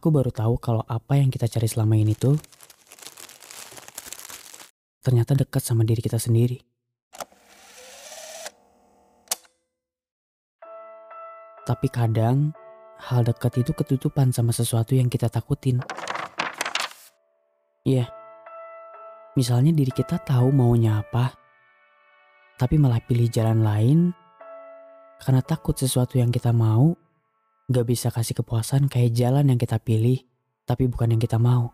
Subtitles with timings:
[0.00, 2.32] Aku baru tahu kalau apa yang kita cari selama ini tuh
[5.04, 6.56] ternyata dekat sama diri kita sendiri.
[11.68, 12.56] Tapi kadang
[13.12, 15.84] hal dekat itu ketutupan sama sesuatu yang kita takutin.
[17.84, 18.08] Iya, yeah.
[19.36, 21.36] misalnya diri kita tahu maunya apa,
[22.56, 24.16] tapi malah pilih jalan lain
[25.20, 26.96] karena takut sesuatu yang kita mau
[27.70, 30.18] gak bisa kasih kepuasan kayak jalan yang kita pilih,
[30.66, 31.70] tapi bukan yang kita mau.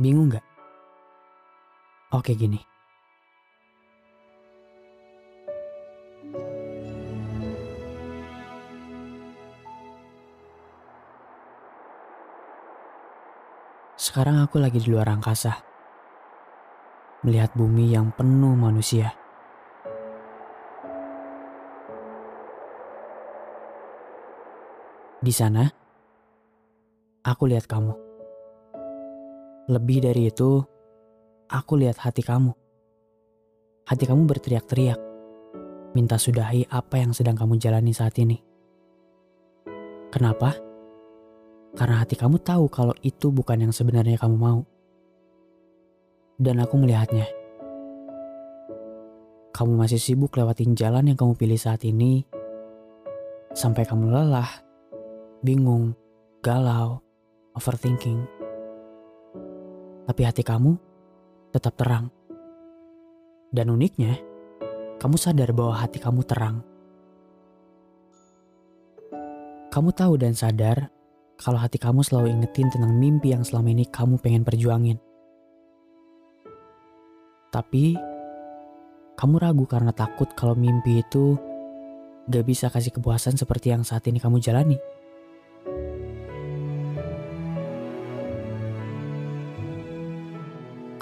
[0.00, 0.46] Bingung gak?
[2.16, 2.56] Oke gini.
[14.00, 15.60] Sekarang aku lagi di luar angkasa.
[17.20, 19.25] Melihat bumi yang penuh manusia.
[25.16, 25.64] Di sana,
[27.24, 27.96] aku lihat kamu.
[29.72, 30.60] Lebih dari itu,
[31.48, 32.52] aku lihat hati kamu.
[33.88, 35.00] Hati kamu berteriak-teriak,
[35.96, 38.36] minta sudahi apa yang sedang kamu jalani saat ini.
[40.12, 40.52] Kenapa?
[41.72, 44.68] Karena hati kamu tahu kalau itu bukan yang sebenarnya kamu mau.
[46.36, 47.24] Dan aku melihatnya.
[49.56, 52.28] Kamu masih sibuk lewatin jalan yang kamu pilih saat ini,
[53.56, 54.65] sampai kamu lelah
[55.46, 55.94] bingung,
[56.42, 56.98] galau,
[57.54, 58.26] overthinking.
[60.10, 60.74] Tapi hati kamu
[61.54, 62.10] tetap terang.
[63.54, 64.18] Dan uniknya,
[64.98, 66.66] kamu sadar bahwa hati kamu terang.
[69.70, 70.90] Kamu tahu dan sadar
[71.38, 74.98] kalau hati kamu selalu ingetin tentang mimpi yang selama ini kamu pengen perjuangin.
[77.54, 77.96] Tapi,
[79.16, 81.38] kamu ragu karena takut kalau mimpi itu
[82.26, 84.76] gak bisa kasih kepuasan seperti yang saat ini kamu jalani.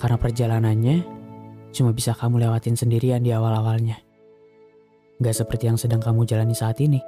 [0.05, 0.97] Karena perjalanannya
[1.73, 3.97] cuma bisa kamu lewatin sendirian di awal-awalnya.
[5.17, 7.01] Gak seperti yang sedang kamu jalani saat ini.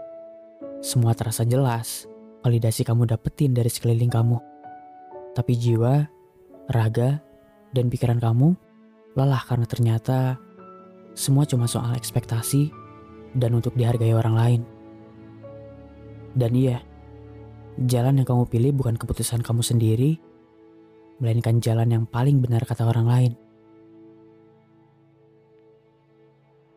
[0.81, 2.09] Semua terasa jelas,
[2.41, 4.41] validasi kamu dapetin dari sekeliling kamu.
[5.37, 6.09] Tapi jiwa,
[6.73, 7.21] raga,
[7.77, 8.57] dan pikiran kamu
[9.13, 10.41] lelah karena ternyata
[11.13, 12.73] semua cuma soal ekspektasi
[13.37, 14.63] dan untuk dihargai orang lain.
[16.33, 16.81] Dan iya,
[17.77, 20.17] jalan yang kamu pilih bukan keputusan kamu sendiri,
[21.17, 23.33] melainkan jalan yang paling benar kata orang lain.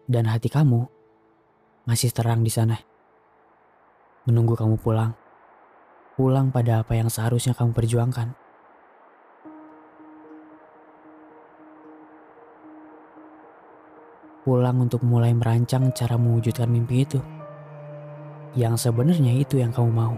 [0.09, 0.89] Dan hati kamu
[1.85, 2.81] masih terang di sana.
[4.25, 5.13] Menunggu kamu pulang.
[6.17, 8.33] Pulang pada apa yang seharusnya kamu perjuangkan.
[14.41, 17.21] Pulang untuk mulai merancang cara mewujudkan mimpi itu.
[18.57, 20.17] Yang sebenarnya itu yang kamu mau.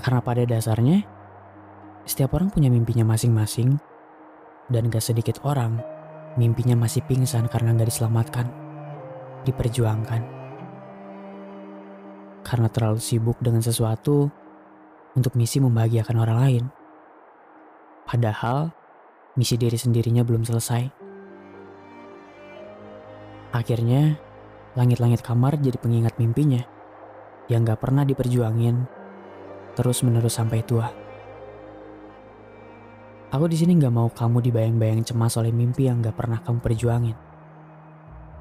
[0.00, 1.04] Karena pada dasarnya,
[2.04, 3.80] setiap orang punya mimpinya masing-masing,
[4.68, 5.80] dan gak sedikit orang
[6.36, 8.46] mimpinya masih pingsan karena gak diselamatkan,
[9.48, 10.22] diperjuangkan.
[12.44, 14.28] Karena terlalu sibuk dengan sesuatu
[15.16, 16.64] untuk misi membahagiakan orang lain.
[18.04, 18.68] Padahal,
[19.40, 20.84] misi diri sendirinya belum selesai.
[23.54, 24.18] Akhirnya,
[24.76, 26.60] langit-langit kamar jadi pengingat mimpinya
[27.48, 28.84] yang gak pernah diperjuangin
[29.78, 30.90] terus-menerus sampai tua.
[33.34, 37.18] Aku di sini nggak mau kamu dibayang-bayang cemas oleh mimpi yang nggak pernah kamu perjuangin.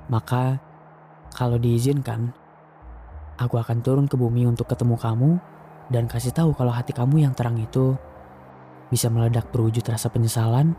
[0.05, 0.61] Maka,
[1.33, 2.29] kalau diizinkan,
[3.41, 5.41] aku akan turun ke bumi untuk ketemu kamu
[5.89, 7.97] dan kasih tahu kalau hati kamu yang terang itu
[8.93, 10.77] bisa meledak berwujud rasa penyesalan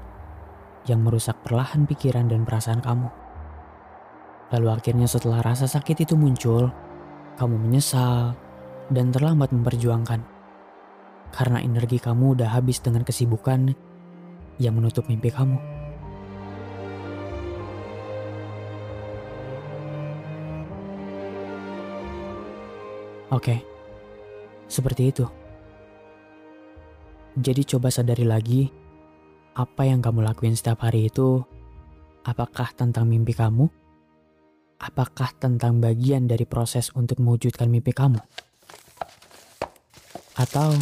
[0.87, 3.11] yang merusak perlahan pikiran dan perasaan kamu.
[4.55, 6.71] Lalu akhirnya setelah rasa sakit itu muncul,
[7.35, 8.39] kamu menyesal
[8.95, 10.23] dan terlambat memperjuangkan.
[11.35, 13.75] Karena energi kamu udah habis dengan kesibukan
[14.59, 15.59] yang menutup mimpi kamu.
[23.34, 23.66] Oke,
[24.71, 25.27] seperti itu.
[27.34, 28.71] Jadi coba sadari lagi,
[29.59, 31.42] apa yang kamu lakuin setiap hari itu,
[32.22, 33.66] apakah tentang mimpi kamu?
[34.78, 38.22] Apakah tentang bagian dari proses untuk mewujudkan mimpi kamu?
[40.39, 40.78] Atau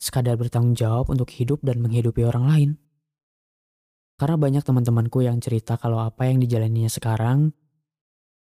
[0.00, 2.70] sekadar bertanggung jawab untuk hidup dan menghidupi orang lain?
[4.16, 7.52] Karena banyak teman-temanku yang cerita kalau apa yang dijalaninya sekarang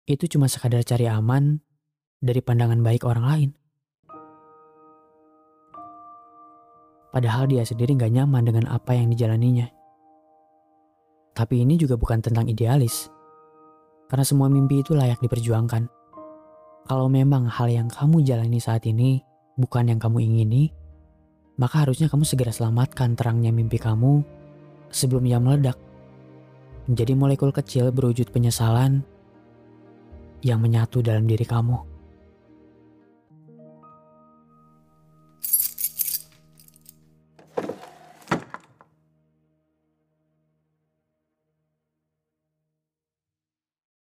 [0.06, 1.58] itu cuma sekadar cari aman
[2.22, 3.50] dari pandangan baik orang lain.
[7.10, 9.66] Padahal dia sendiri gak nyaman dengan apa yang dijalaninya.
[11.34, 13.10] Tapi ini juga bukan tentang idealis.
[14.06, 15.90] Karena semua mimpi itu layak diperjuangkan.
[16.86, 19.18] Kalau memang hal yang kamu jalani saat ini
[19.58, 20.70] bukan yang kamu ingini,
[21.58, 24.35] maka harusnya kamu segera selamatkan terangnya mimpi kamu
[24.90, 25.78] sebelum ia meledak.
[26.86, 29.02] Menjadi molekul kecil berwujud penyesalan
[30.44, 31.95] yang menyatu dalam diri kamu.